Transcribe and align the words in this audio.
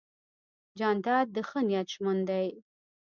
جانداد 0.79 1.27
د 1.35 1.37
ښه 1.47 1.59
نیت 1.67 1.87
ژمن 1.95 2.17
دی. 2.29 2.47